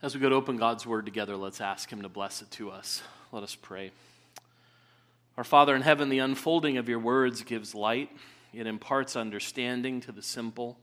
[0.00, 2.70] As we go to open God's word together, let's ask Him to bless it to
[2.70, 3.02] us.
[3.32, 3.90] Let us pray.
[5.36, 8.08] Our Father in heaven, the unfolding of your words gives light,
[8.54, 10.78] it imparts understanding to the simple,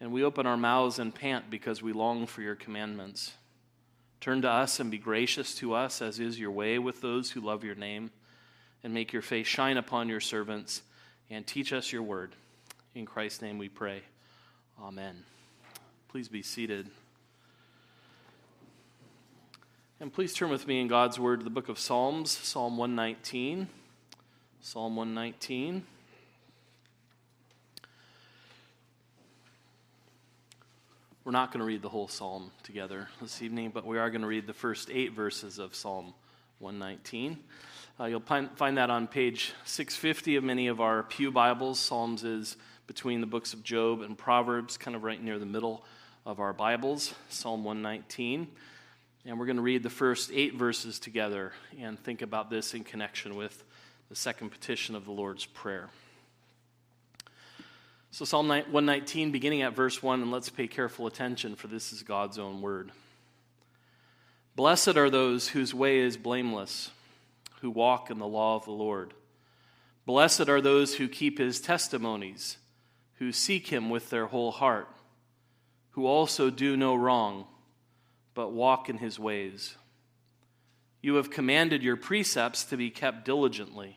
[0.00, 3.32] and we open our mouths and pant because we long for your commandments.
[4.20, 7.40] Turn to us and be gracious to us, as is your way with those who
[7.40, 8.12] love your name,
[8.84, 10.82] and make your face shine upon your servants,
[11.28, 12.36] and teach us your word.
[12.94, 14.02] In Christ's name we pray.
[14.80, 15.24] Amen.
[16.08, 16.88] Please be seated.
[20.00, 23.66] And please turn with me in God's Word to the book of Psalms, Psalm 119.
[24.60, 25.82] Psalm 119.
[31.24, 34.20] We're not going to read the whole psalm together this evening, but we are going
[34.20, 36.14] to read the first eight verses of Psalm
[36.60, 37.36] 119.
[37.98, 41.80] Uh, you'll find that on page 650 of many of our Pew Bibles.
[41.80, 45.84] Psalms is between the books of Job and Proverbs, kind of right near the middle
[46.24, 48.46] of our Bibles, Psalm 119.
[49.28, 52.82] And we're going to read the first eight verses together and think about this in
[52.82, 53.62] connection with
[54.08, 55.90] the second petition of the Lord's Prayer.
[58.10, 62.02] So, Psalm 119, beginning at verse 1, and let's pay careful attention, for this is
[62.02, 62.90] God's own word.
[64.56, 66.90] Blessed are those whose way is blameless,
[67.60, 69.12] who walk in the law of the Lord.
[70.06, 72.56] Blessed are those who keep his testimonies,
[73.16, 74.88] who seek him with their whole heart,
[75.90, 77.44] who also do no wrong
[78.38, 79.74] but walk in his ways.
[81.02, 83.96] You have commanded your precepts to be kept diligently.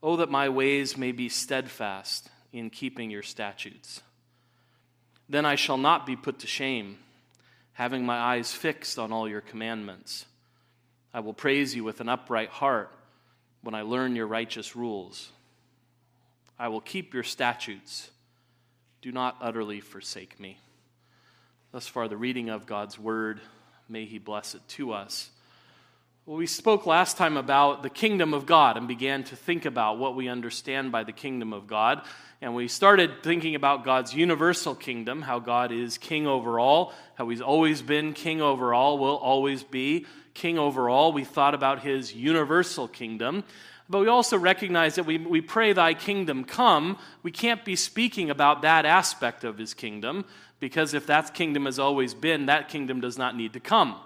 [0.00, 4.02] Oh, that my ways may be steadfast in keeping your statutes.
[5.28, 6.98] Then I shall not be put to shame,
[7.72, 10.26] having my eyes fixed on all your commandments.
[11.12, 12.92] I will praise you with an upright heart
[13.62, 15.32] when I learn your righteous rules.
[16.56, 18.12] I will keep your statutes.
[19.02, 20.58] Do not utterly forsake me.
[21.74, 23.40] Thus far, the reading of God's word,
[23.88, 25.28] may He bless it to us.
[26.24, 29.98] Well, we spoke last time about the kingdom of God and began to think about
[29.98, 32.02] what we understand by the kingdom of God.
[32.40, 37.28] And we started thinking about God's universal kingdom, how God is king over all, how
[37.28, 41.12] He's always been king over all, will always be king over all.
[41.12, 43.42] We thought about His universal kingdom.
[43.90, 46.98] But we also recognize that we, we pray, Thy kingdom come.
[47.24, 50.24] We can't be speaking about that aspect of His kingdom
[50.60, 53.96] because if that kingdom has always been, that kingdom does not need to come.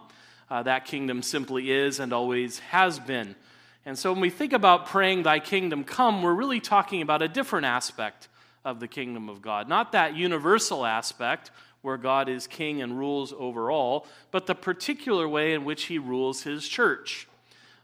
[0.50, 3.34] Uh, that kingdom simply is and always has been.
[3.84, 7.28] And so when we think about praying, Thy kingdom come, we're really talking about a
[7.28, 8.28] different aspect
[8.64, 9.68] of the kingdom of God.
[9.68, 11.50] Not that universal aspect
[11.82, 15.98] where God is king and rules over all, but the particular way in which He
[15.98, 17.28] rules His church.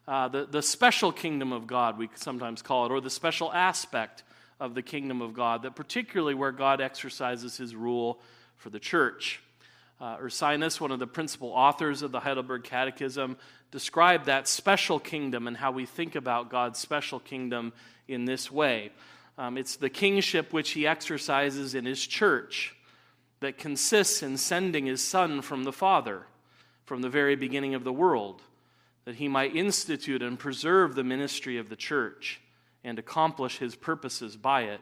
[0.07, 4.23] Uh, the, the special kingdom of God, we sometimes call it, or the special aspect
[4.61, 8.21] of the kingdom of God, that particularly where God exercises His rule
[8.57, 9.41] for the church.
[10.01, 13.37] Uh, Ursinus, one of the principal authors of the Heidelberg Catechism,
[13.71, 17.73] described that special kingdom and how we think about God's special kingdom
[18.09, 18.91] in this way.
[19.39, 22.75] Um, it's the kingship which he exercises in his church
[23.41, 26.23] that consists in sending his Son from the Father
[26.85, 28.43] from the very beginning of the world,
[29.05, 32.41] that he might institute and preserve the ministry of the church
[32.83, 34.81] and accomplish his purposes by it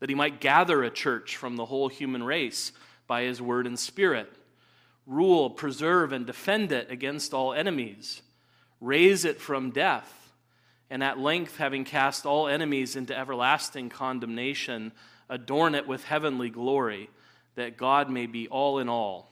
[0.00, 2.72] that he might gather a church from the whole human race
[3.06, 4.32] by his word and spirit,
[5.06, 8.22] rule, preserve, and defend it against all enemies,
[8.80, 10.32] raise it from death,
[10.90, 14.92] and at length, having cast all enemies into everlasting condemnation,
[15.28, 17.08] adorn it with heavenly glory,
[17.54, 19.30] that God may be all in all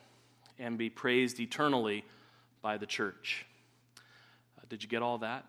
[0.58, 2.04] and be praised eternally
[2.62, 3.44] by the church.
[4.58, 5.44] Uh, did you get all that?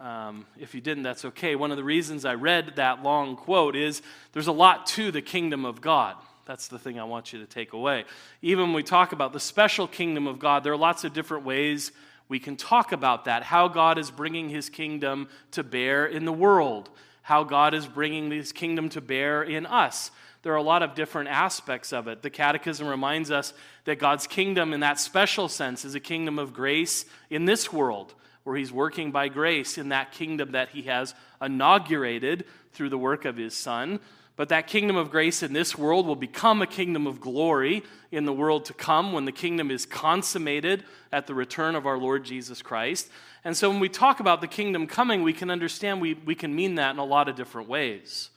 [0.00, 1.56] Um, if you didn't, that's okay.
[1.56, 4.02] One of the reasons I read that long quote is
[4.32, 6.16] there's a lot to the kingdom of God.
[6.44, 8.04] That's the thing I want you to take away.
[8.42, 11.44] Even when we talk about the special kingdom of God, there are lots of different
[11.44, 11.92] ways
[12.28, 13.42] we can talk about that.
[13.42, 16.90] How God is bringing his kingdom to bear in the world,
[17.22, 20.10] how God is bringing his kingdom to bear in us.
[20.42, 22.22] There are a lot of different aspects of it.
[22.22, 23.52] The Catechism reminds us
[23.84, 28.14] that God's kingdom, in that special sense, is a kingdom of grace in this world
[28.46, 32.44] where he's working by grace in that kingdom that he has inaugurated
[32.74, 33.98] through the work of his Son.
[34.36, 37.82] But that kingdom of grace in this world will become a kingdom of glory
[38.12, 41.98] in the world to come when the kingdom is consummated at the return of our
[41.98, 43.08] Lord Jesus Christ.
[43.42, 46.54] And so when we talk about the kingdom coming, we can understand we, we can
[46.54, 48.30] mean that in a lot of different ways.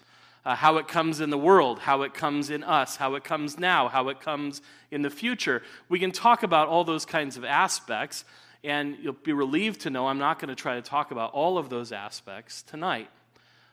[0.44, 3.60] Uh, how it comes in the world, how it comes in us, how it comes
[3.60, 5.62] now, how it comes in the future.
[5.88, 8.26] We can talk about all those kinds of aspects.
[8.64, 11.58] And you'll be relieved to know I'm not going to try to talk about all
[11.58, 13.10] of those aspects tonight.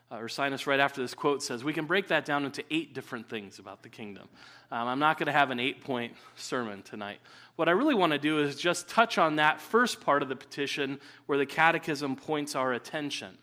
[0.09, 3.29] Uh, Ursinus, right after this quote, says we can break that down into eight different
[3.29, 4.29] things about the kingdom.
[4.71, 7.19] Um, I'm not going to have an eight point sermon tonight.
[7.57, 10.35] What I really want to do is just touch on that first part of the
[10.35, 13.37] petition where the catechism points our attention.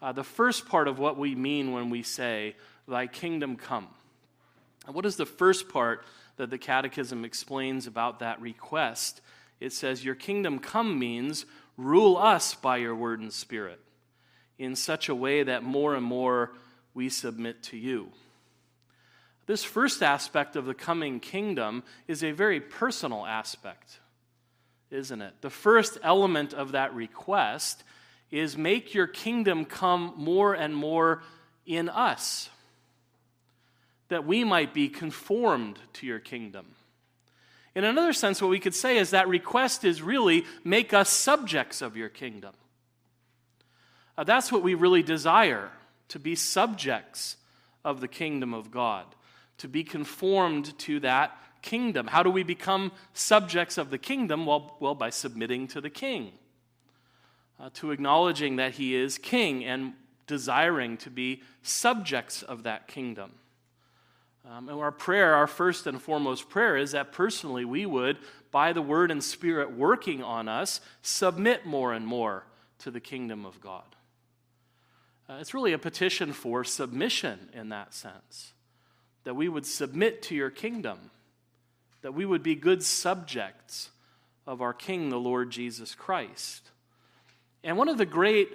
[0.00, 2.56] Uh, the first part of what we mean when we say,
[2.88, 3.88] Thy kingdom come.
[4.86, 6.04] And what is the first part
[6.36, 9.20] that the catechism explains about that request?
[9.62, 13.80] It says, Your kingdom come means rule us by your word and spirit
[14.58, 16.52] in such a way that more and more
[16.94, 18.08] we submit to you.
[19.46, 24.00] This first aspect of the coming kingdom is a very personal aspect,
[24.90, 25.34] isn't it?
[25.40, 27.84] The first element of that request
[28.32, 31.22] is make your kingdom come more and more
[31.66, 32.50] in us,
[34.08, 36.66] that we might be conformed to your kingdom.
[37.74, 41.80] In another sense, what we could say is that request is really make us subjects
[41.80, 42.52] of your kingdom.
[44.16, 45.70] Uh, that's what we really desire
[46.08, 47.36] to be subjects
[47.84, 49.06] of the kingdom of God,
[49.58, 52.08] to be conformed to that kingdom.
[52.08, 54.44] How do we become subjects of the kingdom?
[54.44, 56.32] Well, well by submitting to the king,
[57.58, 59.94] uh, to acknowledging that he is king and
[60.26, 63.32] desiring to be subjects of that kingdom.
[64.48, 68.18] Um, and our prayer, our first and foremost prayer, is that personally we would,
[68.50, 72.44] by the word and spirit working on us, submit more and more
[72.78, 73.84] to the kingdom of God.
[75.28, 78.52] Uh, it's really a petition for submission in that sense.
[79.24, 81.12] That we would submit to your kingdom,
[82.02, 83.90] that we would be good subjects
[84.46, 86.70] of our King, the Lord Jesus Christ.
[87.62, 88.50] And one of the great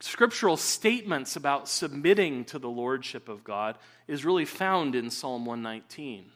[0.00, 3.76] scriptural statements about submitting to the lordship of God
[4.06, 6.26] is really found in Psalm 119.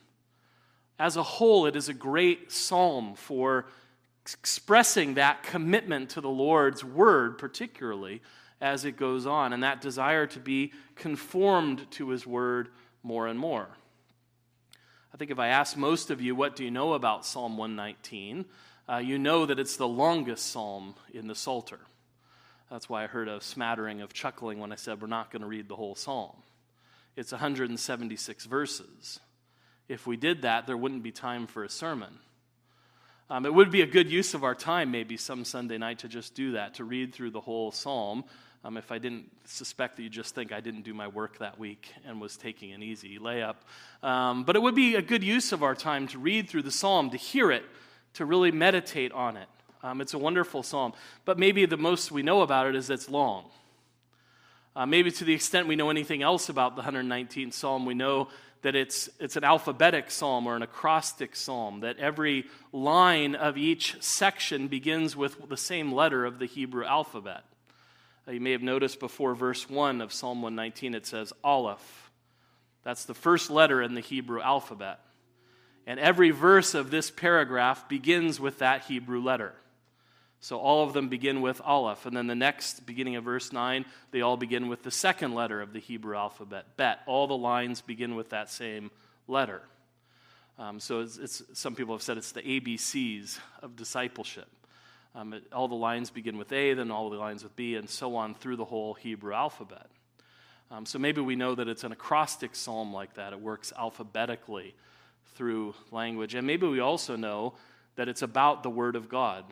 [0.99, 3.67] As a whole, it is a great psalm for
[4.23, 8.21] expressing that commitment to the Lord's word, particularly,
[8.61, 12.69] as it goes on, and that desire to be conformed to His Word
[13.03, 13.69] more and more.
[15.13, 18.45] I think if I ask most of you, what do you know about Psalm 119?
[18.89, 21.81] Uh, you know that it's the longest psalm in the Psalter.
[22.71, 25.49] That's why I heard a smattering of chuckling when I said we're not going to
[25.49, 26.37] read the whole psalm.
[27.17, 29.21] It's 176 verses.
[29.89, 32.19] If we did that, there wouldn't be time for a sermon.
[33.29, 36.09] Um, it would be a good use of our time, maybe some Sunday night, to
[36.09, 38.25] just do that, to read through the whole psalm
[38.63, 41.59] um, if I didn't suspect that you just think I didn't do my work that
[41.59, 43.57] week and was taking an easy layup.
[44.03, 46.71] Um, but it would be a good use of our time to read through the
[46.71, 47.65] psalm, to hear it,
[48.15, 49.49] to really meditate on it.
[49.83, 50.93] Um, it's a wonderful psalm.
[51.25, 53.47] But maybe the most we know about it is it's long.
[54.77, 58.29] Uh, maybe to the extent we know anything else about the 119th psalm, we know
[58.63, 63.97] that it's, it's an alphabetic psalm or an acrostic psalm, that every line of each
[64.01, 67.43] section begins with the same letter of the Hebrew alphabet.
[68.29, 72.11] Uh, you may have noticed before verse 1 of Psalm 119, it says Aleph.
[72.85, 75.01] That's the first letter in the Hebrew alphabet.
[75.87, 79.55] And every verse of this paragraph begins with that Hebrew letter.
[80.41, 82.07] So all of them begin with Aleph.
[82.07, 85.61] And then the next, beginning of verse 9, they all begin with the second letter
[85.61, 87.01] of the Hebrew alphabet, Bet.
[87.07, 88.91] All the lines begin with that same
[89.29, 89.61] letter.
[90.59, 94.49] Um, so it's, it's, some people have said it's the ABCs of discipleship.
[95.15, 97.89] Um, it, all the lines begin with A, then all the lines with B, and
[97.89, 99.87] so on through the whole Hebrew alphabet.
[100.71, 103.33] Um, so maybe we know that it's an acrostic psalm like that.
[103.33, 104.75] It works alphabetically
[105.35, 106.35] through language.
[106.35, 107.55] And maybe we also know
[107.97, 109.45] that it's about the Word of God.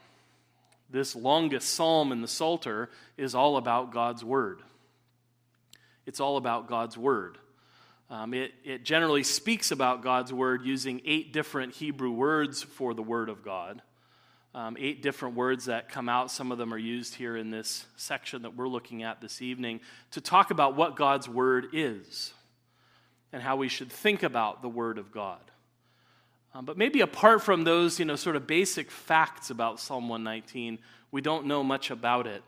[0.91, 4.63] This longest psalm in the Psalter is all about God's Word.
[6.07, 7.39] It's all about God's Word.
[8.11, 13.03] Um, it, it generally speaks about God's Word using eight different Hebrew words for the
[13.03, 13.83] Word of God
[14.55, 16.31] um, eight different words that come out.
[16.31, 19.81] Some of them are used here in this section that we're looking at this evening
[20.13, 22.33] to talk about what God's Word is
[23.33, 25.41] and how we should think about the Word of God.
[26.59, 30.81] Um, but maybe apart from those, you know, sort of basic facts about Psalm 119,
[31.13, 32.43] we don't know much about it.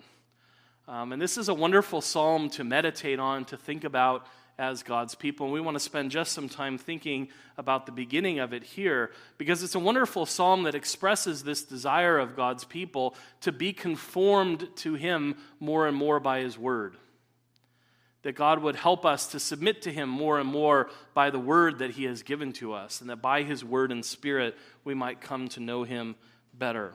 [0.89, 4.27] Um, and this is a wonderful psalm to meditate on, to think about
[4.59, 5.47] as God's people.
[5.47, 9.13] And we want to spend just some time thinking about the beginning of it here
[9.39, 14.67] because it's a wonderful psalm that expresses this desire of God's people to be conformed
[14.79, 16.97] to Him more and more by His word.
[18.23, 21.79] That God would help us to submit to Him more and more by the word
[21.79, 25.21] that He has given to us, and that by His word and spirit we might
[25.21, 26.17] come to know Him
[26.53, 26.93] better.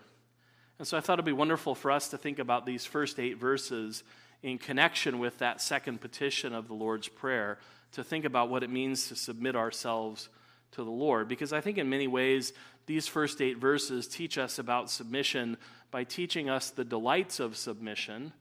[0.77, 3.38] And so I thought it'd be wonderful for us to think about these first eight
[3.38, 4.03] verses
[4.44, 7.58] in connection with that second petition of the Lord's Prayer
[7.94, 10.29] to think about what it means to submit ourselves
[10.72, 11.27] to the Lord.
[11.27, 12.53] Because I think in many ways,
[12.86, 15.58] these first eight verses teach us about submission
[15.91, 18.34] by teaching us the delights of submission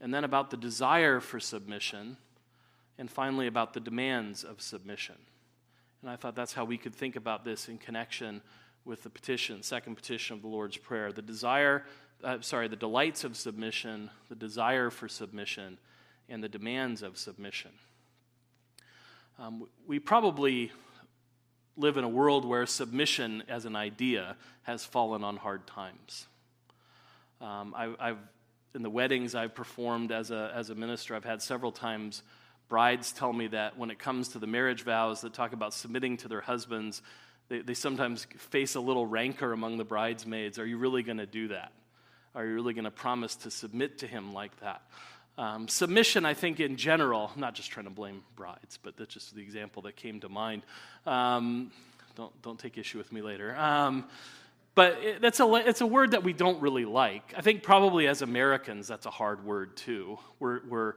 [0.00, 2.16] and then about the desire for submission,
[2.98, 5.16] and finally about the demands of submission.
[6.02, 8.40] And I thought that's how we could think about this in connection
[8.84, 11.12] with the petition, second petition of the Lord's Prayer.
[11.12, 11.84] The desire,
[12.24, 15.78] uh, sorry, the delights of submission, the desire for submission,
[16.28, 17.72] and the demands of submission.
[19.38, 20.70] Um, we probably
[21.76, 26.26] live in a world where submission as an idea has fallen on hard times.
[27.40, 28.18] Um, I, have
[28.74, 32.22] in the weddings I've performed as a, as a minister, I've had several times
[32.68, 36.16] brides tell me that when it comes to the marriage vows that talk about submitting
[36.18, 37.02] to their husbands,
[37.48, 40.58] they, they sometimes face a little rancor among the bridesmaids.
[40.58, 41.72] Are you really going to do that?
[42.34, 44.82] Are you really going to promise to submit to him like that?
[45.36, 49.14] Um, submission, I think, in general, I'm not just trying to blame brides, but that's
[49.14, 50.62] just the example that came to mind.
[51.06, 51.72] Um,
[52.14, 53.56] don't, don't take issue with me later.
[53.56, 54.04] Um,
[54.74, 57.34] but that's a, it's a word that we don't really like.
[57.36, 60.18] I think probably as Americans, that's a hard word too.
[60.38, 60.94] We're, we're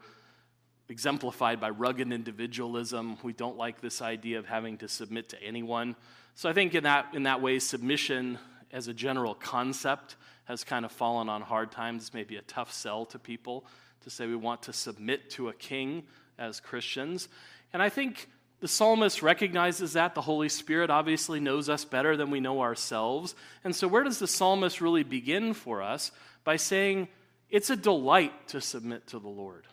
[0.89, 3.17] exemplified by rugged individualism.
[3.23, 5.95] We don't like this idea of having to submit to anyone.
[6.35, 8.37] So I think in that, in that way, submission
[8.71, 12.13] as a general concept has kind of fallen on hard times.
[12.13, 13.65] Maybe a tough sell to people
[14.01, 16.03] to say we want to submit to a king
[16.37, 17.29] as Christians.
[17.71, 18.27] And I think
[18.63, 20.15] the psalmist recognizes that.
[20.15, 23.35] The Holy Spirit obviously knows us better than we know ourselves.
[23.65, 26.11] And so, where does the psalmist really begin for us?
[26.45, 27.09] By saying,
[27.49, 29.67] It's a delight to submit to the Lord.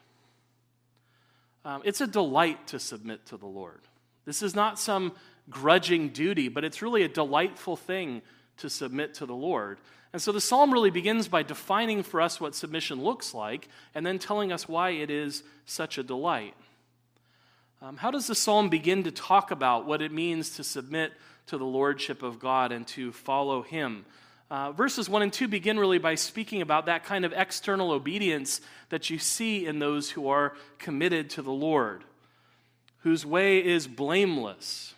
[1.65, 3.81] Um, it's a delight to submit to the Lord.
[4.25, 5.13] This is not some
[5.49, 8.23] grudging duty, but it's really a delightful thing
[8.57, 9.79] to submit to the Lord.
[10.13, 14.05] And so the psalm really begins by defining for us what submission looks like and
[14.05, 16.57] then telling us why it is such a delight.
[17.83, 21.15] Um, how does the psalm begin to talk about what it means to submit
[21.47, 24.05] to the lordship of God and to follow Him?
[24.51, 28.61] Uh, verses 1 and 2 begin really by speaking about that kind of external obedience
[28.91, 32.05] that you see in those who are committed to the Lord,
[32.99, 34.95] whose way is blameless,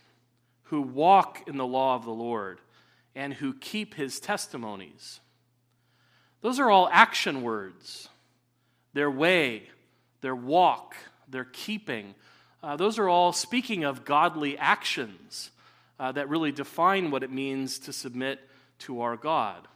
[0.64, 2.58] who walk in the law of the Lord
[3.14, 5.20] and who keep his testimonies.
[6.40, 8.08] Those are all action words.
[8.92, 9.68] Their way,
[10.20, 10.96] their walk,
[11.28, 12.16] their keeping.
[12.62, 15.50] Uh, those are all speaking of godly actions
[15.98, 18.38] uh, that really define what it means to submit
[18.78, 19.66] to our God,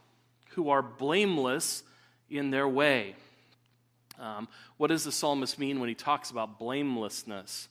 [0.51, 1.83] who are blameless
[2.29, 3.15] in their way.
[4.19, 7.69] Um, what does the psalmist mean when he talks about blamelessness?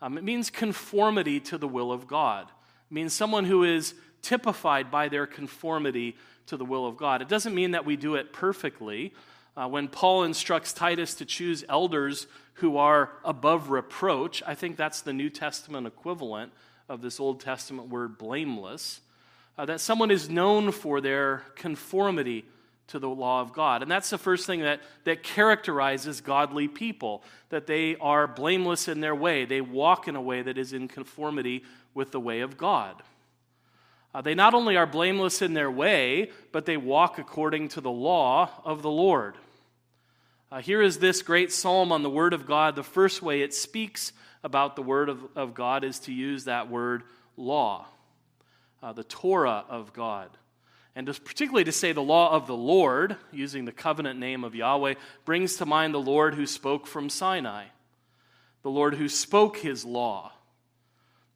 [0.00, 2.46] Um, it means conformity to the will of God.
[2.90, 7.20] It means someone who is typified by their conformity to the will of God.
[7.20, 9.12] It doesn't mean that we do it perfectly.
[9.58, 15.00] Uh, when Paul instructs Titus to choose elders who are above reproach, I think that's
[15.00, 16.52] the New Testament equivalent
[16.88, 19.00] of this Old Testament word blameless.
[19.58, 22.44] Uh, that someone is known for their conformity
[22.86, 23.82] to the law of God.
[23.82, 29.00] And that's the first thing that, that characterizes godly people, that they are blameless in
[29.00, 29.44] their way.
[29.44, 33.02] They walk in a way that is in conformity with the way of God.
[34.14, 37.90] Uh, they not only are blameless in their way, but they walk according to the
[37.90, 39.34] law of the Lord.
[40.50, 42.74] Uh, here is this great psalm on the Word of God.
[42.74, 44.12] The first way it speaks
[44.42, 47.02] about the Word of, of God is to use that word
[47.36, 47.86] law,
[48.82, 50.30] uh, the Torah of God.
[50.96, 54.94] And particularly to say the law of the Lord, using the covenant name of Yahweh,
[55.26, 57.66] brings to mind the Lord who spoke from Sinai,
[58.62, 60.32] the Lord who spoke his law.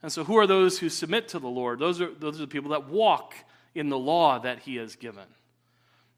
[0.03, 1.79] And so, who are those who submit to the Lord?
[1.79, 3.35] Those are, those are the people that walk
[3.75, 5.25] in the law that He has given.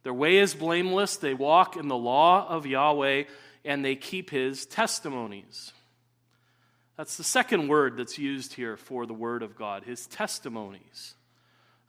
[0.04, 1.16] Their way is blameless.
[1.16, 3.24] They walk in the law of Yahweh
[3.64, 5.72] and they keep His testimonies.
[6.96, 11.14] That's the second word that's used here for the Word of God, His testimonies.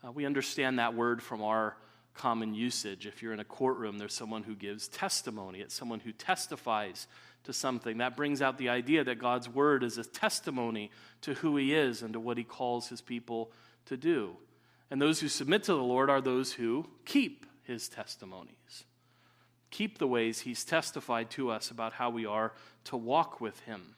[0.03, 1.75] Uh, we understand that word from our
[2.15, 3.05] common usage.
[3.05, 7.07] If you're in a courtroom, there's someone who gives testimony, it's someone who testifies
[7.43, 7.98] to something.
[7.98, 10.91] That brings out the idea that God's word is a testimony
[11.22, 13.51] to who he is and to what he calls his people
[13.86, 14.36] to do.
[14.89, 18.86] And those who submit to the Lord are those who keep his testimonies,
[19.72, 22.53] keep the ways he's testified to us about how we are
[22.86, 23.95] to walk with him.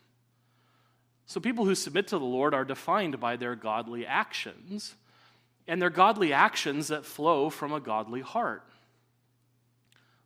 [1.26, 4.96] So, people who submit to the Lord are defined by their godly actions,
[5.68, 8.64] and their godly actions that flow from a godly heart.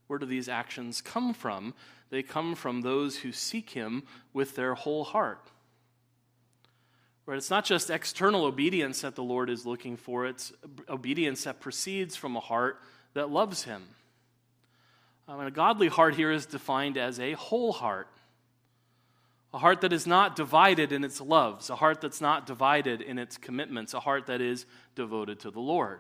[0.06, 1.74] Where do these actions come from?
[2.10, 5.50] They come from those who seek Him with their whole heart.
[7.26, 7.38] Right?
[7.38, 10.52] It's not just external obedience that the Lord is looking for, it's
[10.90, 12.82] obedience that proceeds from a heart
[13.14, 13.84] that loves Him.
[15.28, 18.08] Um, and a godly heart here is defined as a whole heart.
[19.54, 23.20] A heart that is not divided in its loves, a heart that's not divided in
[23.20, 24.66] its commitments, a heart that is
[24.96, 26.00] devoted to the Lord.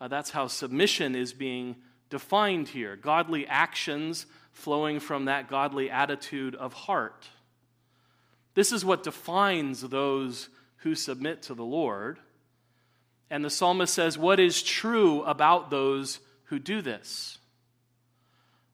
[0.00, 1.76] Uh, that's how submission is being
[2.10, 2.96] defined here.
[2.96, 7.26] Godly actions flowing from that godly attitude of heart.
[8.54, 10.48] This is what defines those
[10.78, 12.18] who submit to the Lord.
[13.30, 17.38] And the psalmist says, What is true about those who do this?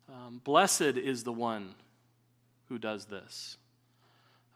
[0.08, 1.74] Um, blessed is the one
[2.68, 3.56] who does this.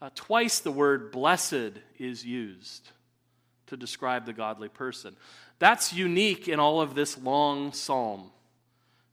[0.02, 2.90] Uh, twice the word blessed is used
[3.66, 5.16] to describe the godly person.
[5.58, 8.30] That's unique in all of this long psalm.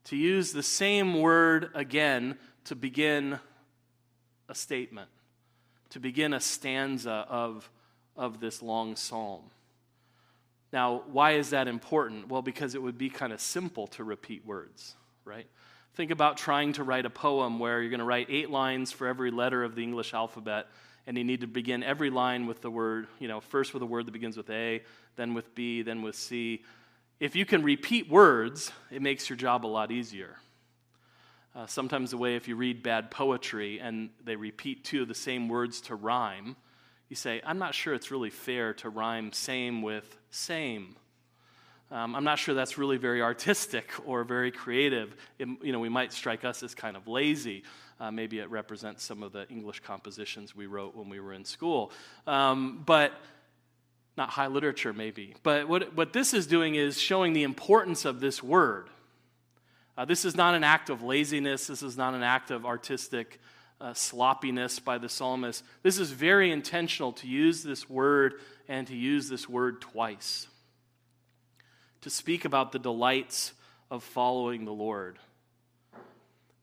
[0.05, 3.39] To use the same word again to begin
[4.49, 5.09] a statement,
[5.91, 7.69] to begin a stanza of,
[8.17, 9.43] of this long psalm.
[10.73, 12.29] Now, why is that important?
[12.29, 15.47] Well, because it would be kind of simple to repeat words, right?
[15.95, 19.07] Think about trying to write a poem where you're going to write eight lines for
[19.07, 20.67] every letter of the English alphabet,
[21.05, 23.85] and you need to begin every line with the word, you know, first with a
[23.85, 24.81] word that begins with A,
[25.17, 26.63] then with B, then with C.
[27.19, 30.37] If you can repeat words, it makes your job a lot easier.
[31.53, 35.15] Uh, sometimes the way if you read bad poetry and they repeat two of the
[35.15, 36.55] same words to rhyme,
[37.11, 40.95] you say, I'm not sure it's really fair to rhyme same with same.
[41.91, 45.13] Um, I'm not sure that's really very artistic or very creative.
[45.37, 47.63] It, you know, we might strike us as kind of lazy.
[47.99, 51.43] Uh, maybe it represents some of the English compositions we wrote when we were in
[51.43, 51.91] school.
[52.27, 53.11] Um, but
[54.15, 55.35] not high literature, maybe.
[55.43, 58.87] But what, what this is doing is showing the importance of this word.
[59.97, 63.41] Uh, this is not an act of laziness, this is not an act of artistic
[63.81, 65.63] uh, sloppiness by the psalmist.
[65.83, 68.35] This is very intentional to use this word
[68.69, 70.47] and to use this word twice
[72.01, 73.53] to speak about the delights
[73.89, 75.17] of following the Lord.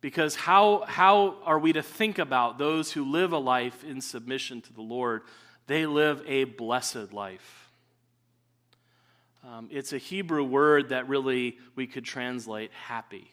[0.01, 4.61] Because how, how are we to think about those who live a life in submission
[4.63, 5.23] to the Lord?
[5.67, 7.71] They live a blessed life.
[9.45, 13.33] Um, it's a Hebrew word that really we could translate happy.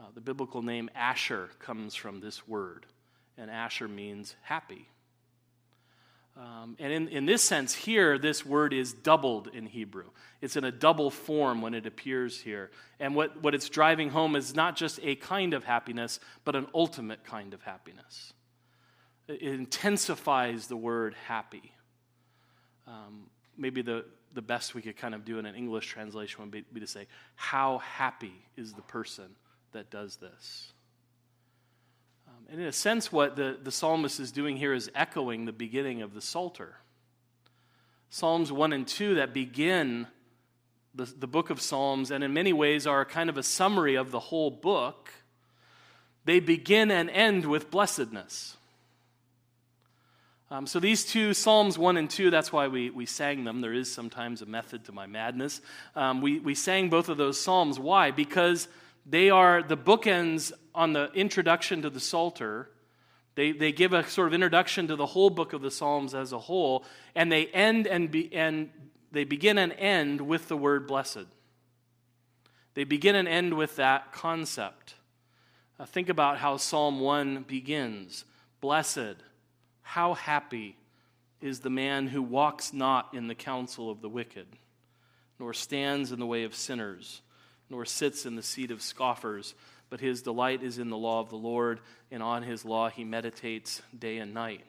[0.00, 2.86] Uh, the biblical name Asher comes from this word,
[3.36, 4.88] and Asher means happy.
[6.36, 10.04] Um, and in, in this sense, here, this word is doubled in Hebrew.
[10.40, 12.70] It's in a double form when it appears here.
[13.00, 16.68] And what, what it's driving home is not just a kind of happiness, but an
[16.72, 18.32] ultimate kind of happiness.
[19.26, 21.72] It, intensifies the word happy.
[22.86, 23.24] Um,
[23.56, 26.64] maybe the, the best we could kind of do in an English translation would be,
[26.72, 29.34] be to say, How happy is the person
[29.72, 30.72] that does this?
[32.50, 36.00] And in a sense, what the, the psalmist is doing here is echoing the beginning
[36.00, 36.76] of the Psalter.
[38.08, 40.06] Psalms 1 and 2 that begin
[40.94, 44.10] the, the book of Psalms, and in many ways are kind of a summary of
[44.10, 45.12] the whole book,
[46.24, 48.56] they begin and end with blessedness.
[50.50, 53.60] Um, so these two, Psalms 1 and 2, that's why we, we sang them.
[53.60, 55.60] There is sometimes a method to my madness.
[55.94, 57.78] Um, we, we sang both of those Psalms.
[57.78, 58.10] Why?
[58.10, 58.66] Because
[59.08, 62.68] they are the bookends on the introduction to the Psalter.
[63.36, 66.32] They, they give a sort of introduction to the whole book of the Psalms as
[66.32, 68.68] a whole, and they end and, be, and
[69.10, 71.26] they begin and end with the word blessed.
[72.74, 74.94] They begin and end with that concept.
[75.80, 78.24] Uh, think about how Psalm 1 begins
[78.60, 79.16] Blessed,
[79.82, 80.76] how happy
[81.40, 84.48] is the man who walks not in the counsel of the wicked,
[85.38, 87.22] nor stands in the way of sinners
[87.70, 89.54] nor sits in the seat of scoffers,
[89.90, 93.04] but his delight is in the law of the Lord, and on his law he
[93.04, 94.64] meditates day and night.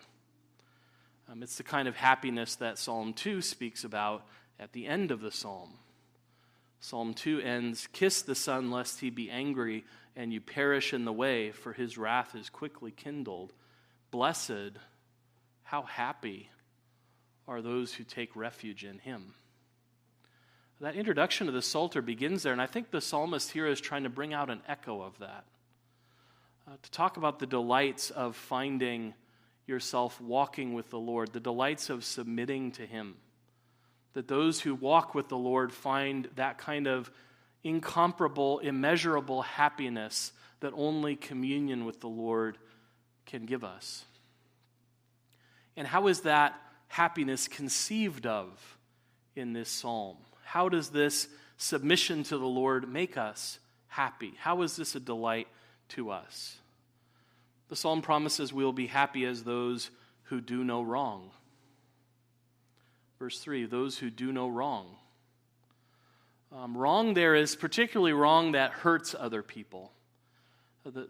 [1.31, 4.25] Um, it's the kind of happiness that Psalm 2 speaks about
[4.59, 5.71] at the end of the psalm.
[6.79, 9.83] Psalm 2 ends Kiss the Son, lest he be angry
[10.15, 13.53] and you perish in the way, for his wrath is quickly kindled.
[14.11, 14.73] Blessed,
[15.63, 16.49] how happy
[17.47, 19.33] are those who take refuge in him.
[20.81, 24.03] That introduction to the Psalter begins there, and I think the psalmist here is trying
[24.03, 25.43] to bring out an echo of that.
[26.65, 29.13] Uh, to talk about the delights of finding
[29.67, 33.15] yourself walking with the Lord, the delights of submitting to Him.
[34.13, 37.11] That those who walk with the Lord find that kind of
[37.61, 42.57] incomparable, immeasurable happiness that only communion with the Lord
[43.25, 44.05] can give us.
[45.75, 48.77] And how is that happiness conceived of
[49.35, 50.17] in this psalm?
[50.49, 54.33] How does this submission to the Lord make us happy?
[54.39, 55.47] How is this a delight
[55.89, 56.57] to us?
[57.67, 59.91] The psalm promises we will be happy as those
[60.23, 61.29] who do no wrong.
[63.19, 64.87] Verse 3 those who do no wrong.
[66.51, 69.91] Um, wrong there is particularly wrong that hurts other people.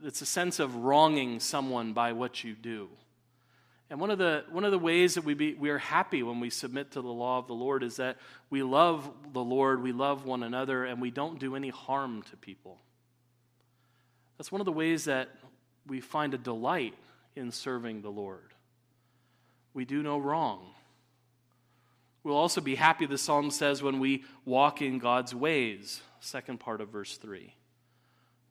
[0.04, 2.90] It's a sense of wronging someone by what you do.
[3.90, 6.40] And one of the, one of the ways that we, be, we are happy when
[6.40, 8.18] we submit to the law of the Lord is that
[8.50, 12.38] we love the Lord, we love one another, and we don't do any harm to
[12.38, 12.78] people.
[14.38, 15.30] That's one of the ways that
[15.88, 16.94] we find a delight
[17.36, 18.54] in serving the Lord.
[19.74, 20.68] We do no wrong.
[22.24, 26.02] We'll also be happy, the psalm says, when we walk in God's ways.
[26.20, 27.54] Second part of verse 3.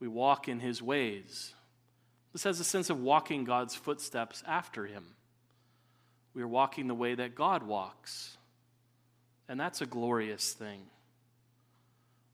[0.01, 1.55] We walk in his ways.
[2.33, 5.05] This has a sense of walking God's footsteps after him.
[6.39, 8.37] We are walking the way that God walks.
[9.49, 10.83] And that's a glorious thing.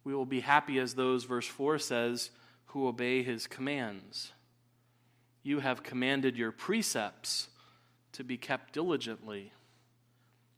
[0.05, 2.29] We will be happy as those, verse 4 says,
[2.67, 4.33] who obey his commands.
[5.43, 7.49] You have commanded your precepts
[8.13, 9.53] to be kept diligently.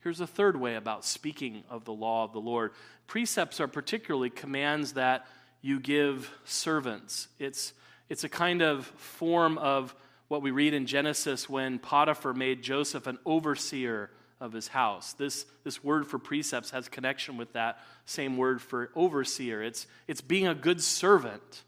[0.00, 2.72] Here's a third way about speaking of the law of the Lord
[3.06, 5.24] precepts are particularly commands that
[5.62, 7.28] you give servants.
[7.38, 7.74] It's,
[8.08, 9.94] it's a kind of form of
[10.28, 14.10] what we read in Genesis when Potiphar made Joseph an overseer
[14.40, 15.12] of his house.
[15.14, 19.62] This, this word for precepts has connection with that same word for overseer.
[19.62, 21.62] It's, it's being a good servant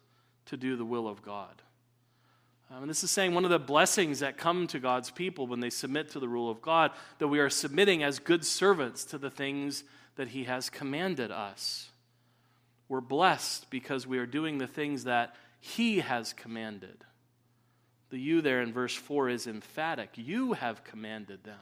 [0.46, 1.62] to do the will of God.
[2.70, 5.60] Um, and this is saying one of the blessings that come to God's people when
[5.60, 9.18] they submit to the rule of God, that we are submitting as good servants to
[9.18, 9.84] the things
[10.16, 11.88] that He has commanded us.
[12.88, 17.04] We're blessed because we are doing the things that He has commanded.
[18.10, 20.10] The you there in verse 4 is emphatic.
[20.16, 21.60] You have commanded them.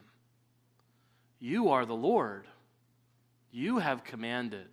[1.39, 2.45] You are the Lord.
[3.51, 4.67] You have commanded.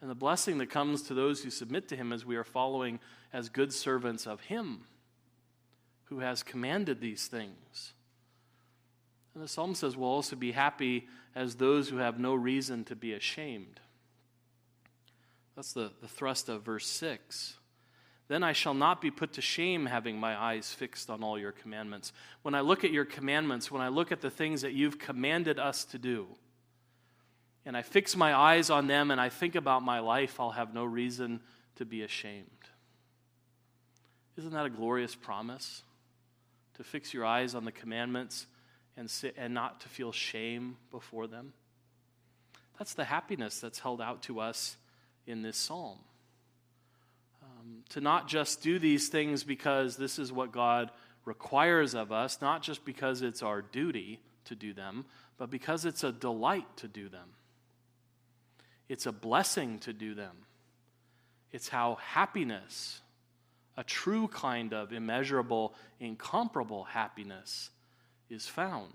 [0.00, 3.00] And the blessing that comes to those who submit to Him as we are following
[3.32, 4.84] as good servants of Him
[6.04, 7.92] who has commanded these things.
[9.34, 12.96] And the psalm says, We'll also be happy as those who have no reason to
[12.96, 13.80] be ashamed.
[15.54, 17.57] That's the, the thrust of verse 6.
[18.28, 21.52] Then I shall not be put to shame, having my eyes fixed on all your
[21.52, 22.12] commandments.
[22.42, 25.58] When I look at your commandments, when I look at the things that you've commanded
[25.58, 26.26] us to do,
[27.64, 30.74] and I fix my eyes on them and I think about my life, I'll have
[30.74, 31.40] no reason
[31.76, 32.46] to be ashamed.
[34.36, 35.82] Isn't that a glorious promise?
[36.78, 38.46] to fix your eyes on the commandments
[38.96, 41.52] and, sit, and not to feel shame before them.
[42.78, 44.76] That's the happiness that's held out to us
[45.26, 45.98] in this psalm.
[47.68, 50.90] Um, to not just do these things because this is what God
[51.24, 55.04] requires of us, not just because it's our duty to do them,
[55.36, 57.28] but because it's a delight to do them.
[58.88, 60.36] It's a blessing to do them.
[61.52, 63.00] It's how happiness
[63.76, 67.70] a true kind of immeasurable, incomparable happiness
[68.28, 68.92] is found.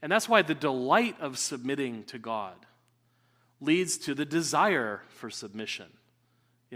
[0.00, 2.54] And that's why the delight of submitting to God
[3.60, 5.86] leads to the desire for submission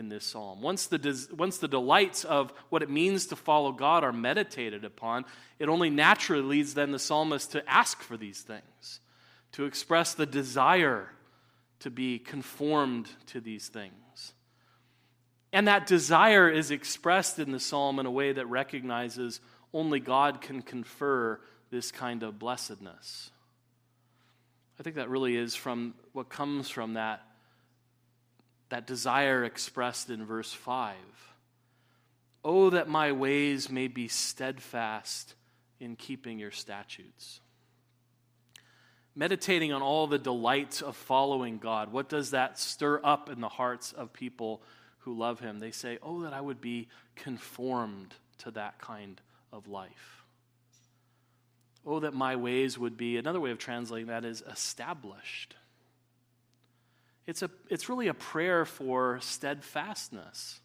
[0.00, 0.60] in this psalm.
[0.60, 5.24] Once the, once the delights of what it means to follow God are meditated upon,
[5.60, 8.98] it only naturally leads then the psalmist to ask for these things,
[9.52, 11.08] to express the desire
[11.80, 14.34] to be conformed to these things.
[15.52, 19.40] And that desire is expressed in the psalm in a way that recognizes
[19.72, 23.30] only God can confer this kind of blessedness.
[24.78, 27.22] I think that really is from what comes from that,
[28.70, 30.96] that desire expressed in verse 5.
[32.42, 35.34] Oh, that my ways may be steadfast
[35.78, 37.40] in keeping your statutes.
[39.14, 43.48] Meditating on all the delights of following God, what does that stir up in the
[43.48, 44.62] hearts of people
[45.00, 49.20] who love him, they say, Oh, that I would be conformed to that kind
[49.52, 50.24] of life.
[51.86, 55.56] Oh, that my ways would be, another way of translating that is established.
[57.30, 60.60] It's, a, it's really a prayer for steadfastness.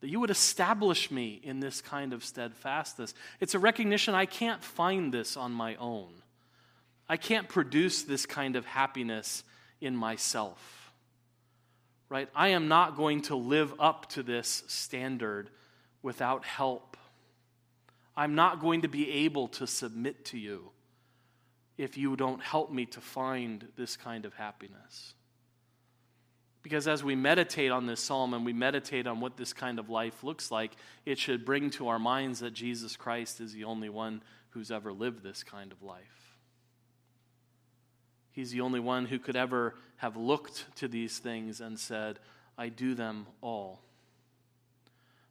[0.00, 3.14] That you would establish me in this kind of steadfastness.
[3.40, 6.12] It's a recognition I can't find this on my own.
[7.08, 9.44] I can't produce this kind of happiness
[9.80, 10.86] in myself
[12.08, 12.28] right?
[12.34, 15.50] I am not going to live up to this standard
[16.02, 16.96] without help.
[18.16, 20.70] I'm not going to be able to submit to you
[21.76, 25.14] if you don't help me to find this kind of happiness.
[26.66, 29.88] Because as we meditate on this psalm and we meditate on what this kind of
[29.88, 30.72] life looks like,
[31.04, 34.92] it should bring to our minds that Jesus Christ is the only one who's ever
[34.92, 36.34] lived this kind of life.
[38.32, 42.18] He's the only one who could ever have looked to these things and said,
[42.58, 43.80] I do them all.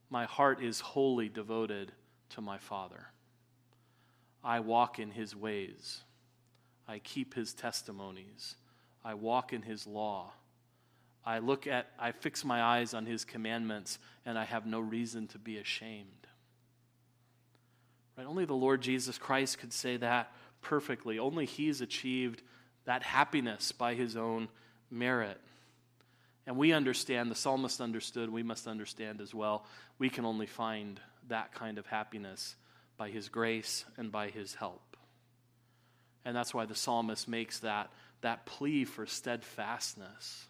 [0.10, 1.91] My heart is wholly devoted
[2.30, 3.08] to my Father.
[4.41, 6.00] I walk in his ways.
[6.88, 8.56] I keep his testimonies.
[9.04, 10.32] I walk in his law.
[11.26, 15.28] I look at, I fix my eyes on his commandments, and I have no reason
[15.30, 16.28] to be ashamed.
[18.18, 18.28] Right?
[18.28, 21.18] Only the Lord Jesus Christ could say that perfectly.
[21.20, 22.42] Only he's achieved
[22.86, 24.50] that happiness by his own
[24.92, 25.40] merit.
[26.48, 29.66] And we understand, the psalmist understood, we must understand as well.
[29.98, 32.56] We can only find that kind of happiness
[32.98, 34.96] by his grace and by his help.
[36.24, 40.46] And that's why the psalmist makes that, that plea for steadfastness.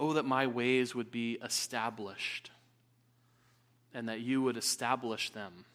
[0.00, 2.50] Oh, that my ways would be established
[3.92, 5.66] and that you would establish them.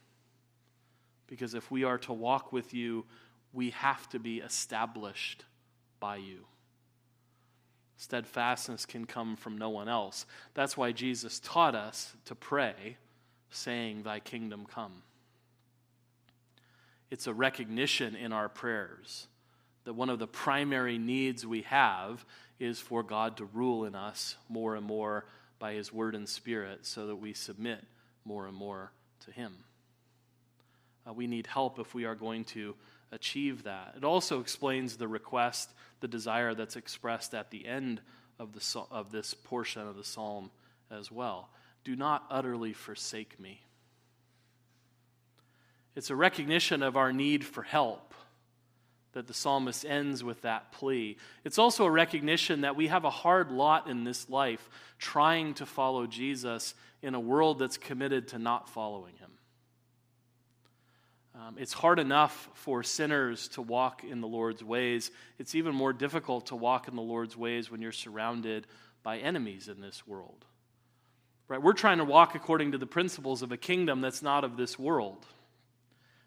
[1.28, 3.06] Because if we are to walk with you,
[3.54, 5.46] we have to be established
[6.00, 6.40] by you.
[7.98, 10.26] Steadfastness can come from no one else.
[10.56, 12.98] That's why Jesus taught us to pray,
[13.52, 15.04] saying, Thy kingdom come.
[17.12, 19.28] It's a recognition in our prayers
[19.86, 22.26] that one of the primary needs we have
[22.60, 25.26] is for God to rule in us more and more
[25.60, 27.84] by His Word and Spirit so that we submit
[28.26, 28.92] more and more
[29.26, 29.54] to Him.
[31.08, 32.76] Uh, we need help if we are going to
[33.12, 33.94] achieve that.
[33.96, 38.02] It also explains the request, the desire that's expressed at the end
[38.40, 40.50] of, the, of this portion of the psalm
[40.92, 41.50] as well.
[41.84, 43.62] Do not utterly forsake me.
[45.96, 48.14] It's a recognition of our need for help
[49.16, 51.16] that the psalmist ends with that plea.
[51.46, 55.66] It's also a recognition that we have a hard lot in this life trying to
[55.66, 59.32] follow Jesus in a world that's committed to not following him.
[61.34, 65.12] Um, it's hard enough for sinners to walk in the Lord's ways.
[65.40, 68.68] It's even more difficult to walk in the Lord's ways when you're surrounded
[69.02, 70.44] by enemies in this world.
[71.48, 71.62] Right?
[71.62, 74.78] We're trying to walk according to the principles of a kingdom that's not of this
[74.78, 75.26] world.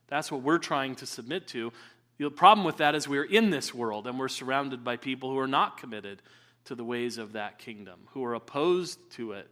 [0.07, 1.73] That's what we're trying to submit to.
[2.19, 5.39] The problem with that is we're in this world and we're surrounded by people who
[5.39, 6.21] are not committed
[6.65, 9.49] to the ways of that kingdom, who are opposed to it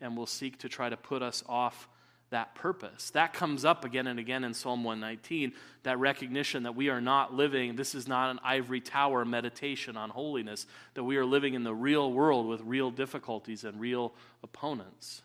[0.00, 1.88] and will seek to try to put us off
[2.30, 3.10] that purpose.
[3.10, 5.52] That comes up again and again in Psalm 119,
[5.84, 10.10] that recognition that we are not living, this is not an ivory tower meditation on
[10.10, 15.22] holiness, that we are living in the real world with real difficulties and real opponents.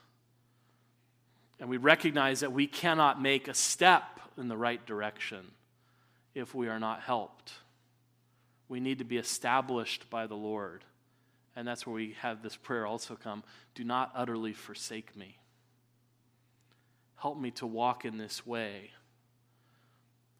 [1.60, 5.46] And we recognize that we cannot make a step in the right direction
[6.34, 7.54] if we are not helped.
[8.70, 10.84] We need to be established by the Lord.
[11.56, 13.44] And that's where we have this prayer also come
[13.76, 15.38] do not utterly forsake me.
[17.18, 18.92] Help me to walk in this way.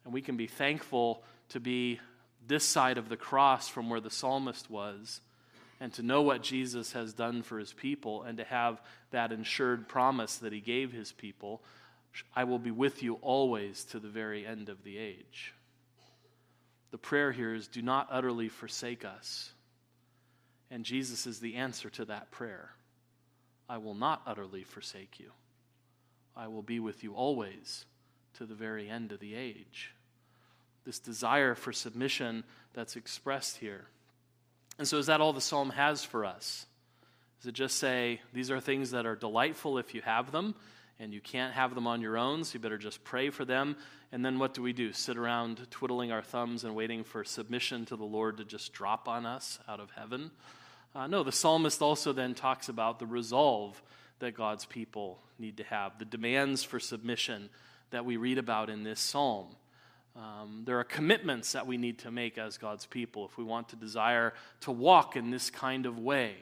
[0.04, 2.00] And we can be thankful to be
[2.46, 5.20] this side of the cross from where the psalmist was
[5.80, 9.88] and to know what Jesus has done for his people and to have that ensured
[9.88, 11.62] promise that he gave his people
[12.34, 15.54] I will be with you always to the very end of the age.
[16.92, 19.50] The prayer here is do not utterly forsake us.
[20.70, 22.70] And Jesus is the answer to that prayer.
[23.68, 25.32] I will not utterly forsake you.
[26.36, 27.84] I will be with you always
[28.34, 29.94] to the very end of the age.
[30.84, 33.86] This desire for submission that's expressed here.
[34.78, 36.66] And so, is that all the psalm has for us?
[37.40, 40.54] Does it just say, these are things that are delightful if you have them,
[41.02, 43.76] and you can't have them on your own, so you better just pray for them?
[44.12, 44.92] And then what do we do?
[44.92, 49.08] Sit around twiddling our thumbs and waiting for submission to the Lord to just drop
[49.08, 50.30] on us out of heaven?
[50.94, 53.82] Uh, no, the psalmist also then talks about the resolve
[54.20, 57.50] that God's people need to have, the demands for submission
[57.90, 59.48] that we read about in this psalm.
[60.14, 63.70] Um, there are commitments that we need to make as God's people if we want
[63.70, 66.36] to desire to walk in this kind of way.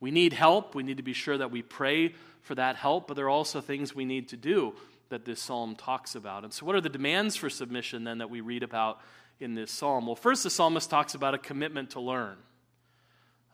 [0.00, 0.74] We need help.
[0.74, 2.14] We need to be sure that we pray
[2.48, 4.74] for that help, but there are also things we need to do
[5.10, 6.44] that this psalm talks about.
[6.44, 9.00] And so, what are the demands for submission then that we read about
[9.38, 10.06] in this psalm?
[10.06, 12.38] Well, first, the psalmist talks about a commitment to learn.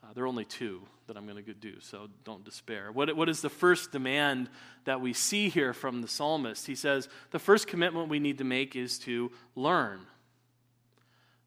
[0.01, 2.89] Uh, there are only two that I'm going to do, so don't despair.
[2.89, 4.49] What, what is the first demand
[4.85, 6.65] that we see here from the psalmist?
[6.65, 9.99] He says the first commitment we need to make is to learn.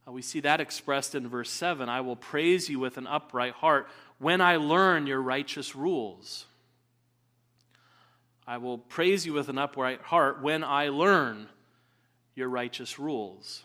[0.07, 3.55] Uh, we see that expressed in verse 7 I will praise you with an upright
[3.55, 6.45] heart when I learn your righteous rules.
[8.49, 11.49] I will praise you with an upright heart when I learn
[12.35, 13.63] your righteous rules.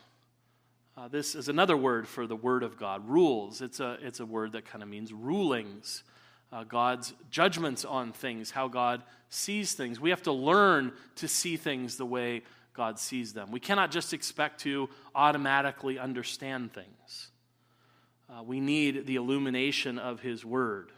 [0.98, 3.62] Uh, this is another word for the Word of God, rules.
[3.62, 6.04] It's a, it's a word that kind of means rulings,
[6.52, 10.02] uh, God's judgments on things, how God sees things.
[10.02, 12.42] We have to learn to see things the way
[12.74, 13.52] God sees them.
[13.52, 17.32] We cannot just expect to automatically understand things.
[18.30, 20.92] Uh, we need the illumination of His Word.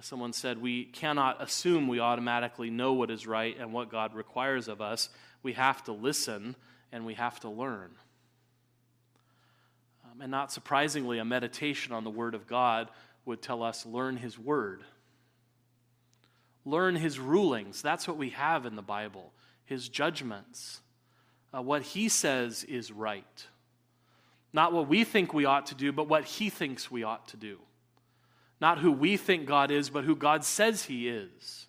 [0.00, 4.68] Someone said, we cannot assume we automatically know what is right and what God requires
[4.68, 5.08] of us.
[5.42, 6.54] We have to listen
[6.92, 7.90] and we have to learn.
[10.04, 12.90] Um, and not surprisingly, a meditation on the Word of God
[13.24, 14.82] would tell us learn His Word.
[16.64, 17.82] Learn His rulings.
[17.82, 19.32] That's what we have in the Bible,
[19.64, 20.80] His judgments.
[21.52, 23.46] Uh, what He says is right.
[24.52, 27.36] Not what we think we ought to do, but what He thinks we ought to
[27.36, 27.58] do.
[28.60, 31.66] Not who we think God is, but who God says He is.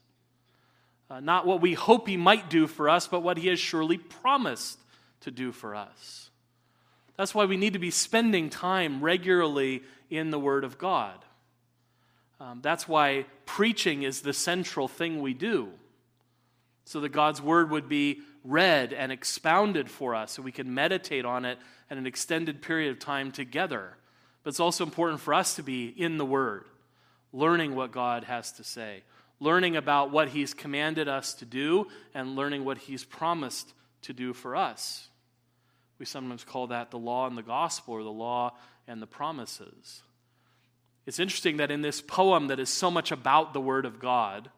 [1.10, 3.98] Uh, not what we hope He might do for us, but what He has surely
[3.98, 4.80] promised
[5.22, 6.30] to do for us.
[7.18, 11.26] That's why we need to be spending time regularly in the Word of God.
[12.40, 15.70] Um, that's why preaching is the central thing we do,
[16.86, 21.26] so that God's Word would be read and expounded for us, so we can meditate
[21.26, 21.60] on it
[21.92, 23.98] at an extended period of time together.
[24.44, 26.66] But it's also important for us to be in the Word,
[27.32, 29.04] learning what God has to say,
[29.40, 34.34] learning about what He's commanded us to do, and learning what He's promised to do
[34.34, 35.08] for us.
[35.98, 38.54] We sometimes call that the law and the gospel, or the law
[38.88, 40.02] and the promises.
[41.06, 44.50] It's interesting that in this poem that is so much about the Word of God,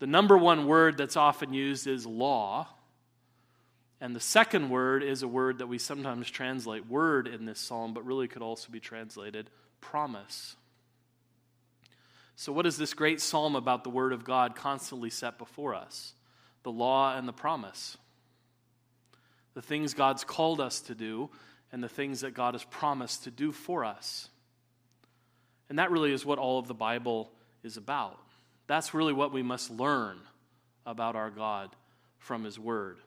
[0.00, 2.66] the number one word that's often used is law.
[4.00, 7.92] And the second word is a word that we sometimes translate word in this psalm,
[7.92, 9.50] but really could also be translated
[9.82, 10.56] promise.
[12.40, 16.14] So, what is this great psalm about the word of God constantly set before us?
[16.62, 17.98] The law and the promise.
[19.52, 21.28] The things God's called us to do,
[21.70, 24.30] and the things that God has promised to do for us.
[25.68, 27.30] And that really is what all of the Bible
[27.62, 28.18] is about.
[28.66, 30.16] That's really what we must learn
[30.86, 31.68] about our God
[32.16, 33.00] from His Word.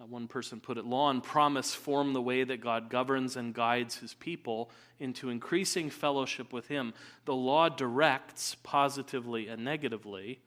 [0.00, 3.54] Uh, one person put it law and promise form the way that God governs and
[3.54, 6.94] guides his people into increasing fellowship with him.
[7.24, 10.40] The law directs positively and negatively,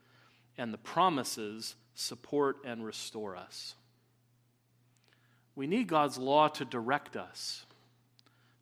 [0.58, 3.76] and the promises support and restore us.
[5.56, 7.66] We need God's law to direct us,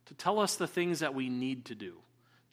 [0.06, 1.94] to tell us the things that we need to do,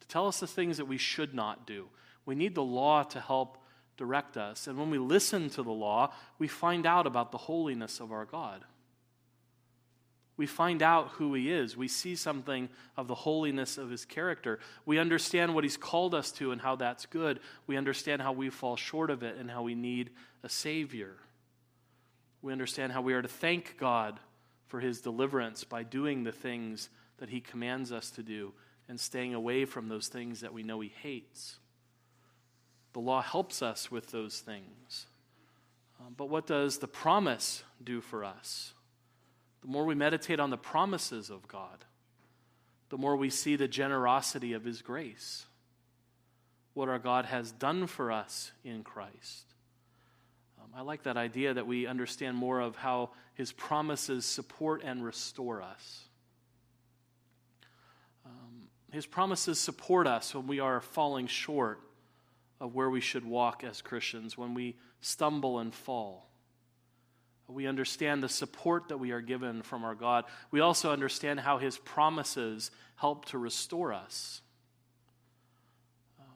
[0.00, 1.86] to tell us the things that we should not do.
[2.24, 3.58] We need the law to help
[3.98, 4.66] direct us.
[4.66, 8.24] And when we listen to the law, we find out about the holiness of our
[8.24, 8.64] God.
[10.38, 11.76] We find out who He is.
[11.76, 14.60] We see something of the holiness of His character.
[14.86, 17.40] We understand what He's called us to and how that's good.
[17.66, 20.10] We understand how we fall short of it and how we need
[20.44, 21.16] a Savior.
[22.40, 24.20] We understand how we are to thank God
[24.68, 28.52] for His deliverance by doing the things that He commands us to do
[28.88, 31.58] and staying away from those things that we know He hates.
[32.92, 35.06] The law helps us with those things.
[36.00, 38.72] Uh, but what does the promise do for us?
[39.62, 41.84] The more we meditate on the promises of God,
[42.88, 45.46] the more we see the generosity of His grace,
[46.74, 49.54] what our God has done for us in Christ.
[50.60, 55.04] Um, I like that idea that we understand more of how His promises support and
[55.04, 56.08] restore us.
[58.24, 61.80] Um, his promises support us when we are falling short
[62.60, 66.28] of where we should walk as Christians when we stumble and fall.
[67.46, 70.24] We understand the support that we are given from our God.
[70.50, 74.42] We also understand how His promises help to restore us.
[76.20, 76.26] Um,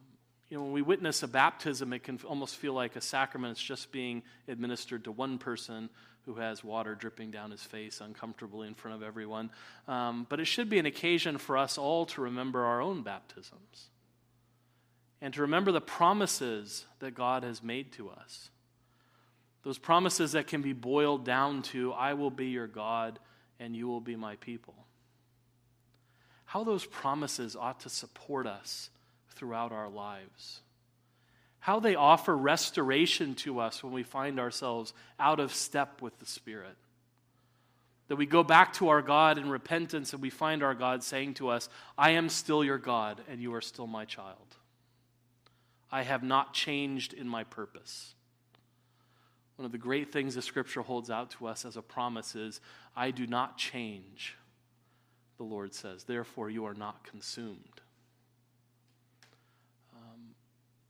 [0.49, 3.53] you know, when we witness a baptism, it can almost feel like a sacrament.
[3.53, 5.91] It's just being administered to one person
[6.25, 9.51] who has water dripping down his face uncomfortably in front of everyone.
[9.89, 13.91] Um, but it should be an occasion for us all to remember our own baptisms
[15.23, 18.51] and to remember the promises that God has made to us.
[19.63, 23.21] Those promises that can be boiled down to, I will be your God
[23.61, 24.75] and you will be my people.
[26.45, 28.91] How those promises ought to support us
[29.31, 30.61] throughout our lives.
[31.61, 36.27] How they offer restoration to us when we find ourselves out of step with the
[36.27, 36.77] Spirit.
[38.09, 41.35] That we go back to our God in repentance and we find our God saying
[41.35, 44.57] to us, I am still your God and you are still my child.
[45.93, 48.15] I have not changed in my purpose.
[49.57, 52.61] One of the great things the scripture holds out to us as a promise is
[52.97, 54.37] I do not change,
[55.37, 56.05] the Lord says.
[56.05, 57.83] Therefore, you are not consumed.
[59.95, 60.35] Um,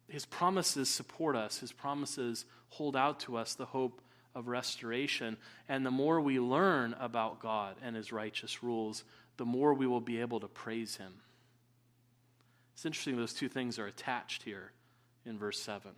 [0.09, 4.01] his promises support us, His promises hold out to us the hope
[4.37, 5.37] of restoration.
[5.69, 9.03] And the more we learn about God and His righteous rules,
[9.37, 11.13] the more we will be able to praise Him.
[12.73, 14.71] It's interesting, those two things are attached here
[15.25, 15.91] in verse 7.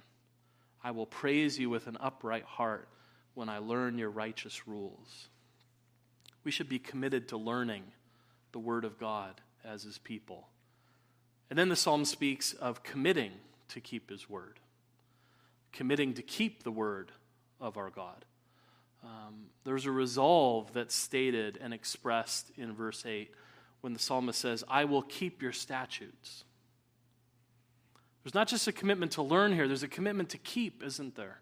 [0.83, 2.89] I will praise you with an upright heart
[3.35, 5.29] when I learn your righteous rules.
[6.45, 7.85] We should be committed to learning
[8.53, 10.49] the Word of God as His people.
[11.51, 13.33] And then the psalm speaks of committing
[13.69, 14.61] to keep His Word,
[15.73, 17.13] committing to keep the Word
[17.61, 18.25] of our God.
[19.03, 23.31] Um, there's a resolve that's stated and expressed in verse 8
[23.81, 26.45] when the psalmist says, I will keep your statutes.
[28.25, 31.41] There's not just a commitment to learn here, there's a commitment to keep, isn't there?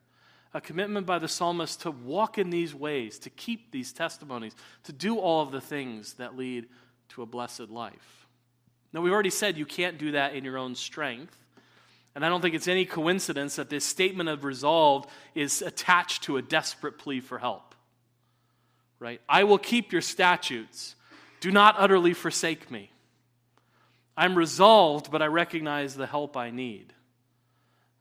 [0.52, 4.92] A commitment by the psalmist to walk in these ways, to keep these testimonies, to
[4.92, 6.66] do all of the things that lead
[7.10, 8.26] to a blessed life.
[8.92, 11.36] Now, we've already said you can't do that in your own strength.
[12.14, 16.36] And I don't think it's any coincidence that this statement of resolve is attached to
[16.36, 17.74] a desperate plea for help.
[18.98, 19.20] Right?
[19.28, 20.94] I will keep your statutes.
[21.40, 22.90] Do not utterly forsake me.
[24.16, 26.92] I'm resolved, but I recognize the help I need.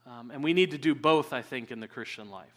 [0.06, 2.48] Um, and we need to do both, I think, in the Christian life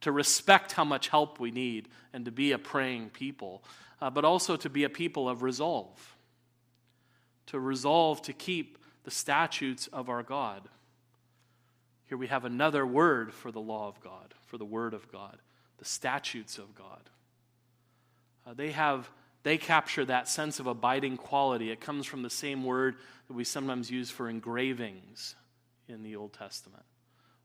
[0.00, 3.64] to respect how much help we need and to be a praying people,
[4.00, 6.16] uh, but also to be a people of resolve.
[7.46, 10.68] To resolve to keep the statutes of our God.
[12.06, 15.38] Here we have another word for the law of God, for the word of God,
[15.78, 17.10] the statutes of God.
[18.46, 19.10] Uh, they have
[19.48, 21.70] they capture that sense of abiding quality.
[21.70, 22.96] It comes from the same word
[23.28, 25.34] that we sometimes use for engravings
[25.88, 26.82] in the Old Testament.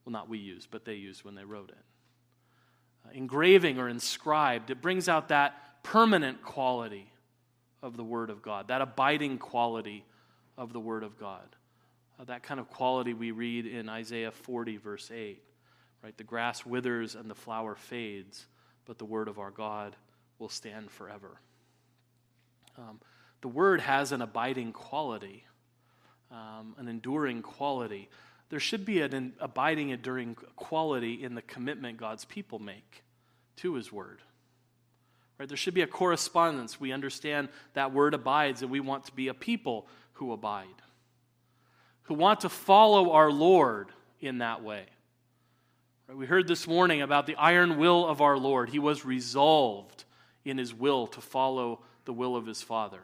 [0.04, 1.78] Well, not we use, but they used when they wrote it.
[3.06, 7.10] Uh, engraving or inscribed, it brings out that permanent quality
[7.82, 10.04] of the Word of God, that abiding quality
[10.58, 11.56] of the Word of God.
[12.20, 15.41] Uh, that kind of quality we read in Isaiah 40, verse 8.
[16.04, 16.18] Right?
[16.18, 18.45] The grass withers and the flower fades,
[18.84, 19.95] but the Word of our God
[20.38, 21.39] will stand forever.
[22.78, 23.00] Um,
[23.42, 25.44] the Word has an abiding quality,
[26.32, 28.10] um, an enduring quality.
[28.50, 33.04] There should be an abiding, enduring quality in the commitment God's people make
[33.58, 34.22] to His Word.
[35.38, 35.48] Right?
[35.48, 36.80] There should be a correspondence.
[36.80, 40.68] We understand that word abides, and we want to be a people who abide,
[42.04, 44.86] who want to follow our Lord in that way.
[46.08, 46.18] Right?
[46.18, 48.70] We heard this morning about the iron will of our Lord.
[48.70, 50.06] He was resolved
[50.46, 53.01] in his will to follow the will of his Father.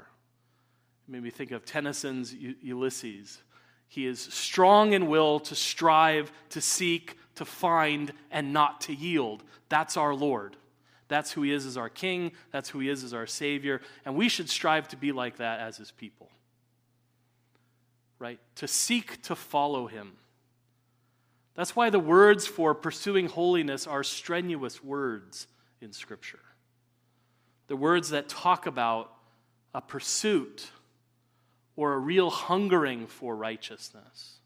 [1.08, 3.42] It made me think of Tennyson's Ulysses.
[3.88, 9.44] He is strong in will to strive, to seek, to find, and not to yield.
[9.70, 10.56] That's our Lord.
[11.08, 12.32] That's who He is as our King.
[12.52, 13.82] That's who He is as our Savior.
[14.06, 16.30] And we should strive to be like that as His people.
[18.20, 18.40] Right?
[18.58, 20.14] To seek to follow Him.
[21.56, 25.48] That's why the words for pursuing holiness are strenuous words
[25.82, 26.40] in Scripture.
[27.70, 29.14] The words that talk about
[29.74, 30.70] a pursuit
[31.78, 34.40] or a real hungering for righteousness.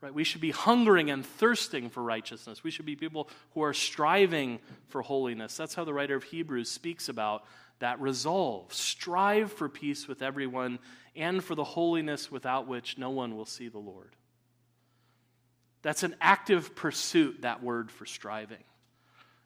[0.00, 0.14] Right?
[0.14, 2.62] We should be hungering and thirsting for righteousness.
[2.62, 5.56] We should be people who are striving for holiness.
[5.56, 7.44] That's how the writer of Hebrews speaks about
[7.78, 8.72] that resolve.
[8.72, 10.78] Strive for peace with everyone
[11.16, 14.14] and for the holiness without which no one will see the Lord.
[15.82, 18.62] That's an active pursuit, that word for striving.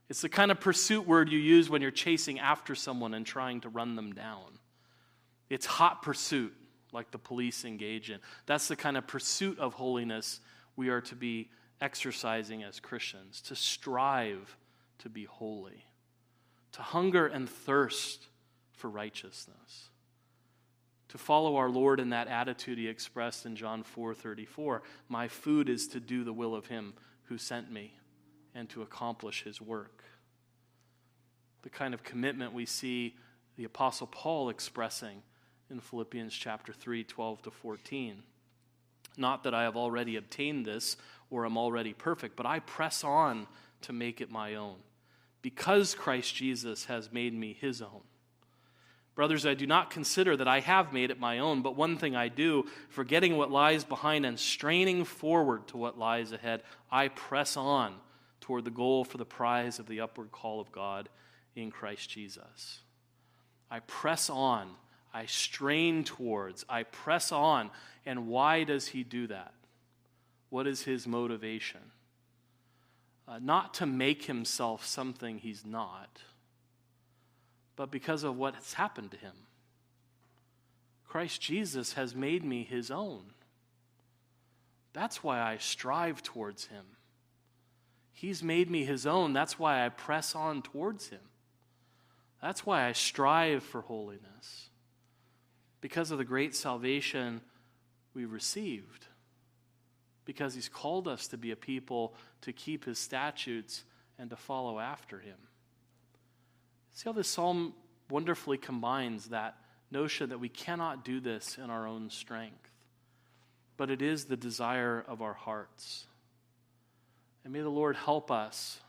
[0.08, 3.60] It's the kind of pursuit word you use when you're chasing after someone and trying
[3.62, 4.58] to run them down.
[5.50, 6.54] It's hot pursuit
[6.92, 8.20] like the police engage in.
[8.46, 10.40] That's the kind of pursuit of holiness
[10.76, 11.50] we are to be
[11.80, 14.56] exercising as Christians, to strive
[14.98, 15.84] to be holy,
[16.72, 18.26] to hunger and thirst
[18.72, 19.90] for righteousness.
[21.08, 25.86] To follow our Lord in that attitude he expressed in John 4:34, my food is
[25.88, 26.94] to do the will of him
[27.24, 27.94] who sent me
[28.56, 30.02] and to accomplish his work.
[31.62, 33.14] The kind of commitment we see
[33.56, 35.22] the apostle Paul expressing
[35.70, 38.22] in Philippians chapter 3, 12 to 14.
[39.16, 40.96] Not that I have already obtained this
[41.30, 43.46] or am already perfect, but I press on
[43.82, 44.76] to make it my own,
[45.42, 48.02] because Christ Jesus has made me his own.
[49.14, 52.14] Brothers, I do not consider that I have made it my own, but one thing
[52.14, 57.56] I do, forgetting what lies behind and straining forward to what lies ahead, I press
[57.56, 57.94] on
[58.46, 61.08] toward the goal for the prize of the upward call of God
[61.54, 62.80] in Christ Jesus.
[63.70, 64.70] I press on
[65.16, 67.70] I strain towards, I press on.
[68.04, 69.54] And why does he do that?
[70.50, 71.80] What is his motivation?
[73.26, 76.20] Uh, not to make himself something he's not,
[77.76, 79.32] but because of what has happened to him.
[81.08, 83.22] Christ Jesus has made me his own.
[84.92, 86.84] That's why I strive towards him.
[88.16, 89.34] He's made me his own.
[89.34, 91.20] That's why I press on towards him.
[92.40, 94.70] That's why I strive for holiness
[95.82, 97.42] because of the great salvation
[98.14, 99.06] we received.
[100.24, 103.84] Because he's called us to be a people to keep his statutes
[104.18, 105.36] and to follow after him.
[106.94, 107.74] See how this psalm
[108.08, 109.58] wonderfully combines that
[109.90, 112.70] notion that we cannot do this in our own strength,
[113.76, 116.06] but it is the desire of our hearts.
[117.46, 118.80] And may the Lord help us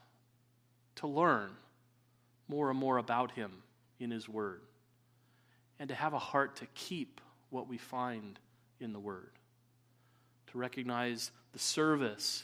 [0.96, 1.50] to learn
[2.48, 3.52] more and more about him
[4.00, 4.62] in his word
[5.78, 8.36] and to have a heart to keep what we find
[8.80, 9.30] in the Word,
[10.50, 12.42] to recognize the service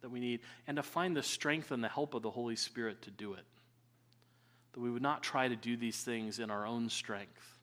[0.00, 3.02] that we need, and to find the strength and the help of the Holy Spirit
[3.02, 3.44] to do it.
[4.72, 7.58] That we would not try to do these things in our own strength,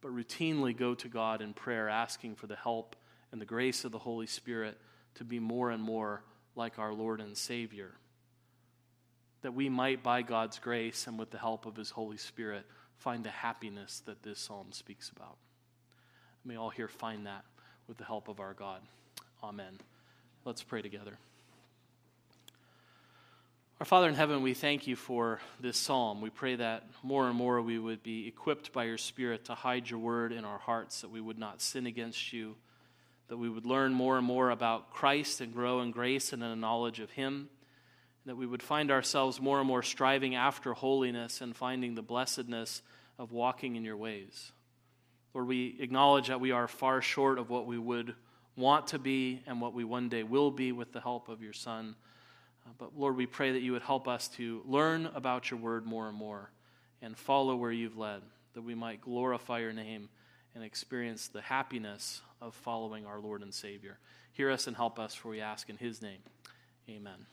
[0.00, 2.96] but routinely go to God in prayer, asking for the help
[3.30, 4.76] and the grace of the Holy Spirit
[5.14, 6.24] to be more and more
[6.60, 7.90] like our Lord and Savior.
[9.40, 12.66] That we might, by God's grace and with the help of His Holy Spirit,
[12.98, 15.38] find the happiness that this psalm speaks about.
[16.44, 17.44] May all here find that
[17.88, 18.82] with the help of our God.
[19.42, 19.78] Amen.
[20.44, 21.16] Let's pray together.
[23.80, 26.20] Our Father in heaven, we thank you for this psalm.
[26.20, 29.88] We pray that more and more we would be equipped by your Spirit to hide
[29.88, 32.56] your word in our hearts, that we would not sin against you,
[33.30, 36.50] that we would learn more and more about Christ and grow in grace and in
[36.50, 37.48] a knowledge of him,
[38.26, 42.82] that we would find ourselves more and more striving after holiness and finding the blessedness
[43.20, 44.50] of walking in your ways.
[45.32, 48.16] Lord, we acknowledge that we are far short of what we would
[48.56, 51.52] want to be and what we one day will be with the help of your
[51.52, 51.94] Son.
[52.66, 55.86] Uh, but Lord, we pray that you would help us to learn about your word
[55.86, 56.50] more and more
[57.00, 58.22] and follow where you've led,
[58.54, 60.08] that we might glorify your name
[60.52, 63.98] and experience the happiness of following our Lord and Savior.
[64.32, 66.20] Hear us and help us, for we ask in his name.
[66.88, 67.26] Amen.